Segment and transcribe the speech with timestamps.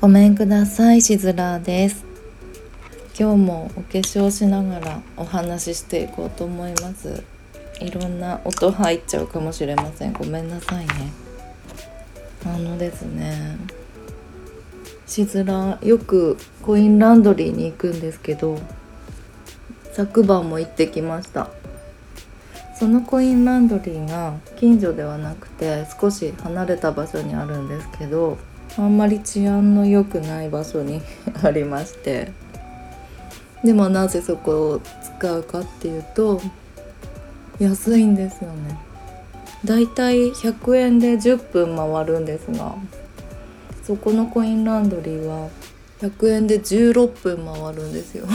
[0.00, 2.04] ごめんくださいしずらです。
[3.18, 7.22] 今日もお化粧しながらお話ししていこうと思います。
[7.80, 10.12] いろんな音入っちゃうかもしれません。
[10.12, 11.12] ごめんなさいね。
[12.44, 13.56] あのですね
[15.06, 18.58] しずらよくコインランドリーに行くんですけど
[19.92, 21.48] 昨晩も行ってきました。
[22.78, 28.36] そのコインランドリーが近所ではなくて少し離れた場所にあるんですけど
[28.76, 31.00] あんまり治安の良くない場所に
[31.42, 32.32] ありまして。
[33.64, 36.38] でもなぜそこを使うかっていうと
[37.58, 38.78] 安いんですよね。
[39.64, 42.74] だいたい100円で10分回るんですが
[43.82, 45.48] そこのコインランドリーは
[46.00, 48.26] 100円で16分回るんですよ。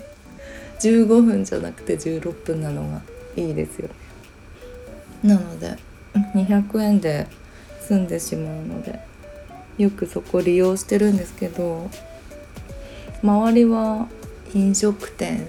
[0.80, 3.02] 15分じゃなくて16分なのが
[3.36, 3.90] いいですよ。
[5.22, 5.76] なので
[6.34, 7.26] 200円で
[7.86, 9.15] 済んでしまうので。
[9.78, 11.90] よくそこ利用してるんですけど
[13.22, 14.08] 周りは
[14.54, 15.46] 飲食店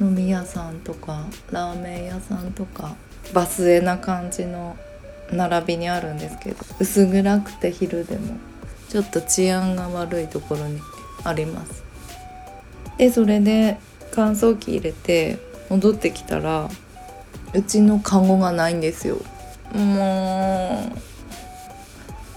[0.00, 2.94] 飲み屋さんとかラーメン屋さんとか
[3.32, 4.76] バスエな感じの
[5.30, 8.36] 並びにあるんですけど薄暗くて昼でも
[8.88, 10.80] ちょっと治安が悪いところに
[11.22, 11.84] あります。
[12.98, 13.78] でそれで
[14.10, 16.68] 乾燥機入れて戻ってきたら
[17.54, 19.18] うちのカゴがないんですよ。
[19.72, 21.09] もう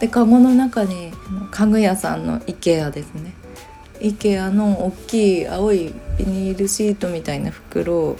[0.03, 1.13] でカゴの中に
[1.49, 3.33] 家具屋さんの IKEA ですね。
[4.01, 8.17] IKEA の大きい青いビニールシートみたいな袋を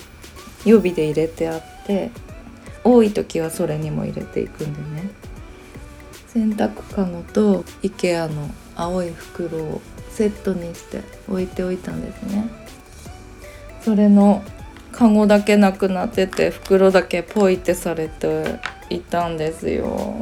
[0.64, 2.10] 予備で入れてあって
[2.86, 5.10] 多い時はそれにも入れていくんでね。
[6.28, 12.48] 洗濯かごと IKEA の青い袋をセットにして置いておいたんですね。
[13.82, 14.42] それの
[14.94, 20.16] カゴだけなくなってて袋だけポイってされていたんですよ。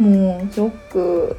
[0.00, 1.36] もうショック。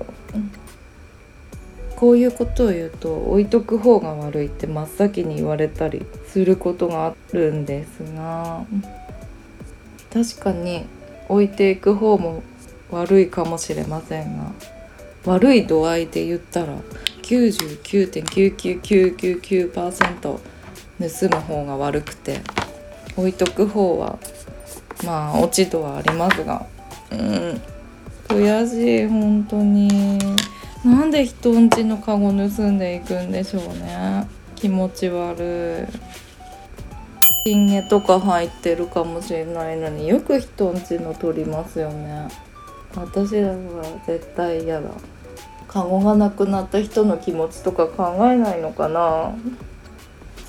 [1.95, 8.65] こういうことを言うと置いとく方が悪いって真っ先に言われたりすることがあるんですが
[10.11, 10.87] 確かに
[11.29, 12.41] 置いていく方も
[12.89, 14.51] 悪いかもしれませんが
[15.25, 16.75] 悪い度合いで言ったら
[17.21, 20.39] 99.99999%盗
[20.99, 21.09] む
[21.39, 22.41] 方が悪くて
[23.15, 24.17] 置いとく方は
[25.05, 26.65] まあ落ち度はありますが
[27.11, 27.61] うん。
[28.61, 30.19] 悔しい本当に。
[30.85, 34.27] なんで人んちのカゴ盗んでいくんでしょうね。
[34.55, 36.11] 気持ち悪い。
[37.43, 42.27] ヒンゲとか入ってるかもしれないのによく人んちの取りますよね。
[42.95, 43.57] 私だから
[44.05, 44.89] 絶対嫌だ。
[45.67, 49.33] カゴがなくなった人の気持ちとか考えないのかな。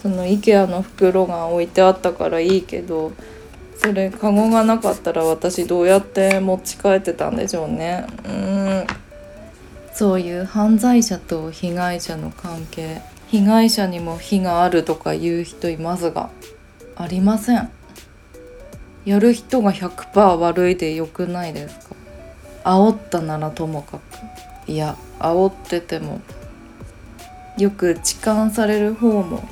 [0.03, 3.13] その IKEA の袋が置いてあったからいいけど
[3.83, 8.07] それカゴがなかったら私どうやって持ち帰ってたんでしょうね。
[8.25, 8.87] うん。
[9.93, 13.03] そういう犯罪者と被害者の関係。
[13.27, 16.31] 被害者にも非があるとか言う人いますが
[16.97, 17.69] ありません。
[19.05, 21.97] やる人が100%悪いでよくないですか？
[22.63, 24.71] 煽ったならともかく。
[24.71, 26.21] いや煽ってても
[27.59, 29.43] よく痴漢される方も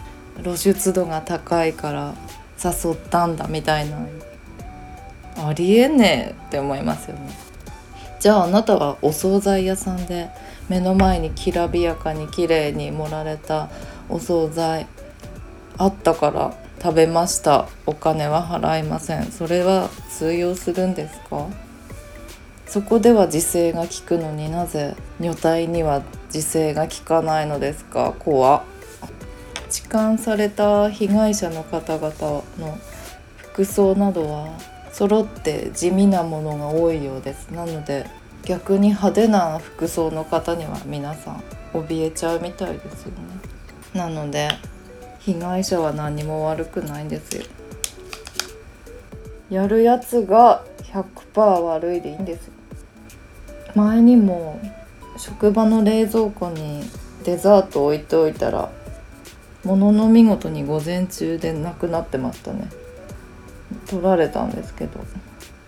[0.44, 2.14] 露出度が高いから
[2.62, 3.98] 誘ったんだみたいな
[5.36, 7.30] ありえねえって思いますよね。
[8.18, 10.28] じゃああなたはお惣菜屋さんで
[10.68, 13.70] 目の前にきらびやかに綺麗に盛られた
[14.08, 14.86] お惣菜
[15.78, 19.32] あったから食べましたお金は払いません。
[19.32, 21.46] それは通用するんですか？
[22.66, 28.14] そこでは自制が効くのになぜ女体には自制が効かないのですか？
[28.18, 28.64] 怖
[29.70, 32.10] 痴漢された被害者の方々
[32.58, 32.78] の
[33.36, 34.48] 服装などは
[34.92, 37.50] 揃って地味なものが多いようです。
[37.50, 38.06] なので
[38.44, 41.42] 逆に派手な服装の方には皆さん
[41.72, 43.18] 怯えちゃうみたいですよね。
[43.94, 44.48] なので
[45.20, 47.44] 被害者は何も悪くないんですよ。
[49.50, 52.52] やるやつが100%悪いでいいんですよ。
[53.76, 54.60] 前にも
[55.16, 56.82] 職場の冷蔵庫に
[57.24, 58.70] デザート置いておいたら
[59.64, 62.68] ものの見事に午前中でなくなってましたね。
[63.88, 65.00] 取られたんですけど。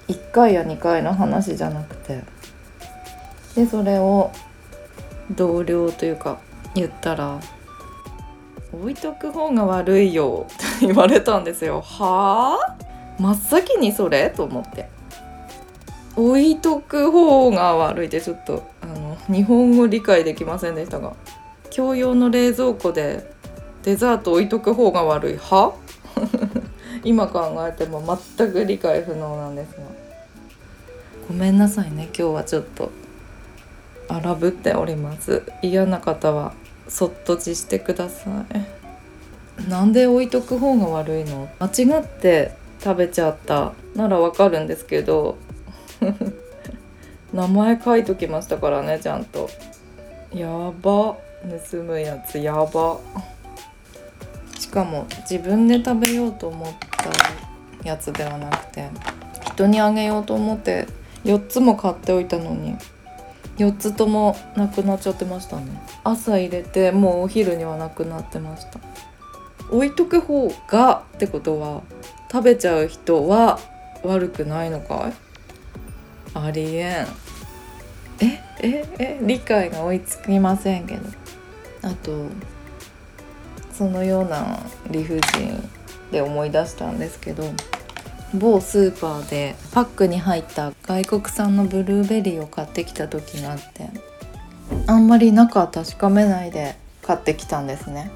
[0.08, 2.22] 1回や2回の話じゃなくて。
[3.54, 4.30] でそれを
[5.30, 6.38] 同僚というか
[6.74, 7.38] 言ったら
[8.72, 10.46] 「置いとく方が悪いよ」
[10.80, 11.82] って言われたんですよ。
[11.82, 12.76] はあ？
[13.20, 14.30] 真っ先にそれ？
[14.30, 14.88] と思って。
[16.16, 21.14] 置いとく方が悪いってちょっとあの日本語理解できませんでしたが
[21.74, 23.31] 共用の冷蔵庫で
[23.82, 25.74] デザート置いとく方が悪いは
[27.04, 29.82] 今考えても全く理解不能なんですが。
[31.28, 32.90] ごめんなさいね今日はちょっと。
[34.08, 35.42] 荒ぶっております。
[35.62, 36.52] 嫌な方は
[36.88, 38.44] そっと自してくださ
[39.66, 39.70] い。
[39.70, 41.48] なんで置いとく方が悪いの？
[41.58, 42.52] 間違って
[42.82, 43.72] 食べちゃった。
[43.94, 45.36] ならわかるんですけど。
[47.32, 49.48] 名前書いときましたからねちゃんと。
[50.34, 50.46] や
[50.82, 51.16] ば。
[51.70, 52.98] 盗むやつやば。
[54.72, 56.68] かも自分で食べようと思っ
[57.82, 58.88] たやつではなくて
[59.44, 60.88] 人にあげようと思って
[61.24, 62.76] 4つも買っておいたのに
[63.58, 65.66] 4つともなくなっちゃってましたね。
[66.04, 68.80] 朝入れてもうお昼にはなくなってました。
[69.70, 71.82] 置いとく方がってことは
[72.30, 73.60] 食べちゃう人は
[74.02, 75.12] 悪くないのかい？
[76.34, 77.06] ありえん。
[78.20, 81.02] えええ理解が追いつきませんけど。
[81.82, 82.26] あと
[83.72, 84.60] そのような
[84.90, 85.70] 理不尽
[86.10, 87.44] で思い出したんですけど
[88.34, 93.90] 某スーパーでパックに入った外国産のブルーベリーを買ってきた時があって
[94.86, 98.10] あんまり中確かめないで買ってきたんですね。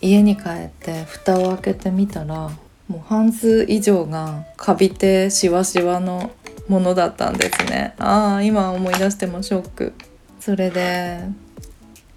[0.00, 2.50] 家に帰って蓋を開けてみたら
[2.88, 6.30] もう半数以上がカビてシワシワの
[6.68, 7.94] ものだったんですね。
[7.98, 9.92] ああ今思い出してもショック。
[10.40, 11.20] それで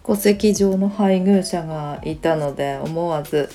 [0.07, 3.50] 戸籍上の配偶者がいたので思わず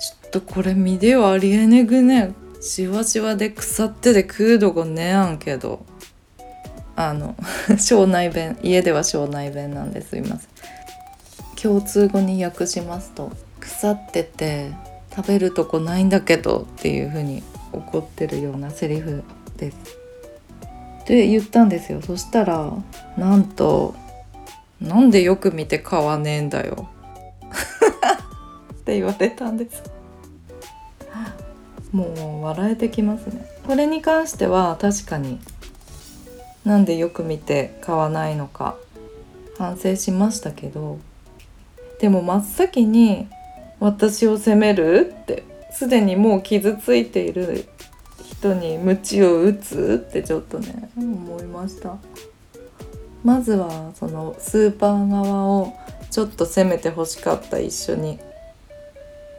[0.00, 2.32] ちょっとこれ見ではありえねぐね。
[2.62, 5.84] しわしわで腐ってで食うどこねやんけど。
[6.94, 7.34] あの
[7.78, 10.16] 庄内弁家では庄内弁なんです。
[10.16, 10.48] いません。
[11.60, 14.72] 共通語に訳しますと腐ってて
[15.14, 19.22] 食べるとこないんだけどっていう風に怒ってるようなセリフ
[19.56, 19.76] です。
[21.02, 22.00] って言ったんですよ。
[22.00, 22.72] そしたら
[23.16, 23.94] なんと
[24.82, 26.88] 「なんでよく見て買わねえんだよ」
[28.74, 29.82] って言われたんです。
[31.92, 32.06] も
[32.40, 33.46] う笑えてきますね。
[33.66, 35.38] これに関しては確かに
[36.64, 38.76] なんでよく見て買わないのか
[39.58, 40.98] 反省しましたけど
[42.00, 43.28] でも真っ先に
[43.78, 45.14] 私を責める？
[45.22, 47.66] ってすでにもう傷ついている
[48.24, 50.02] 人に鞭を打つ？
[50.08, 51.98] ってちょっとね思いました。
[53.24, 55.72] まずはそのスーパー側を
[56.10, 58.18] ちょっと責めてほしかった一緒に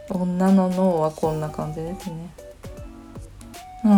[0.10, 2.30] 女の脳はこんな感じですね。
[3.86, 3.92] うん。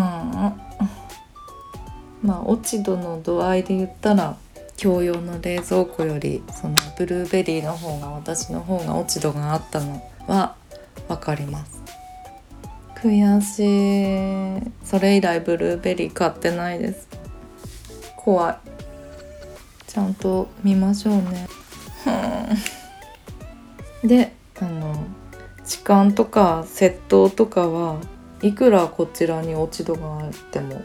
[2.23, 4.37] まあ落ち度の度合いで言ったら
[4.77, 10.55] 共用の冷蔵庫よりそのブルーベリーの方が私の方が落ち度があったのは
[11.07, 11.81] 分かります。
[12.95, 14.71] 悔しい。
[14.83, 17.07] それ以来ブルーベリー買ってないです。
[18.17, 18.74] 怖い。
[19.95, 21.47] ちゃんと見ましょうね。
[24.03, 24.93] であの
[25.63, 28.01] 痴漢とか窃盗とかは
[28.41, 30.83] いくらこちらに落ち度があっても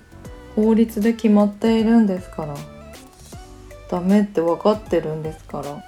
[0.54, 2.54] 法律で決まっているんですから
[3.90, 5.82] ダメって分かってるんですから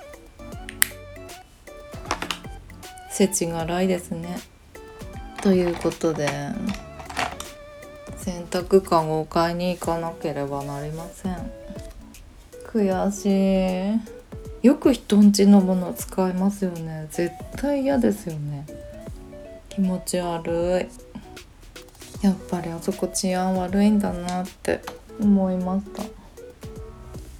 [3.08, 4.40] 世知辛いですね。
[5.42, 6.28] ということで
[8.16, 11.52] 洗濯かごを買いに行かなければなりません。
[12.72, 14.00] 悔し
[14.62, 14.66] い。
[14.66, 17.06] よく人んちのもの使いますよね。
[17.10, 18.64] 絶対嫌ですよね。
[19.68, 20.88] 気持ち悪
[22.22, 22.24] い。
[22.24, 24.80] やっぱりあそこ治安悪いんだなって
[25.20, 26.02] 思いました。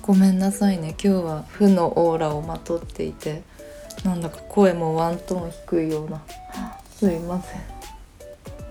[0.03, 0.97] ごめんなさいね。
[1.03, 3.43] 今日は負のオーラをまとっていて
[4.05, 6.21] なんだか声もワントーン低いような。
[6.95, 7.61] すいません。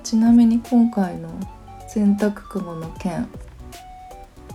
[0.04, 1.30] ちなみに今回の
[1.88, 3.28] 洗濯かごの件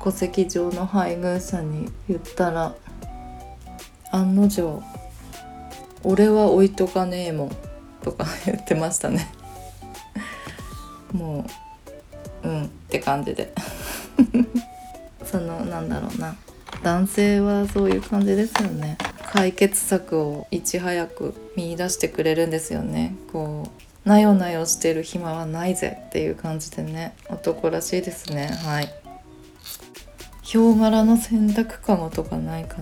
[0.03, 2.75] 戸籍上の配偶者に言ったら
[4.12, 4.83] 案の定
[6.05, 7.57] 「俺は置いとかねえもん」
[8.03, 9.29] とか言ってましたね。
[11.12, 11.45] も
[12.45, 13.53] ううんって感じで。
[15.25, 16.37] そのなんだろうな。
[16.83, 18.97] 男性はそういう感じですよね。
[19.33, 23.17] 解決策をいち早く見出してくれるんですよね。
[23.33, 23.69] こ
[24.05, 27.15] うなよなよしてる暇はないぜっていう感じでね。
[27.29, 28.47] 男らしいですね。
[28.47, 29.06] はい。
[30.47, 32.76] ヒョウ柄の洗濯かごとかないか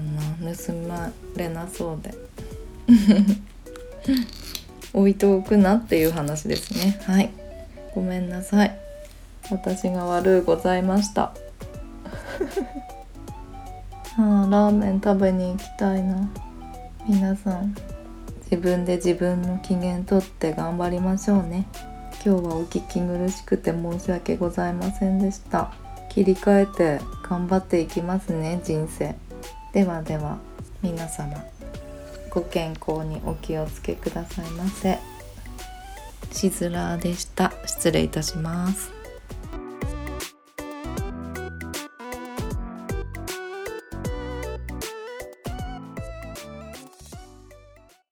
[0.45, 0.55] な？
[0.55, 2.15] 盗まれなそうで。
[4.93, 7.01] 置いておくなっていう話ですね。
[7.05, 7.31] はい。
[7.95, 8.79] ごめんなさい。
[9.51, 11.33] 私が悪うございました。
[14.19, 16.29] あラーメン食べに行きたいな。
[17.09, 17.75] 皆さん
[18.43, 21.65] 自分で自分の機嫌とって頑張りましょうね。
[22.23, 25.73] 今日はお聞き苦しくて申し訳ございませんでした。
[26.11, 29.15] 切り替えて頑張っていきますね人生。
[29.73, 30.39] ではでは
[30.83, 31.43] 皆様
[32.31, 34.99] ご健康にお気をつけくださいませ。
[36.33, 37.53] しずらでした。
[37.65, 39.04] 失礼いたします。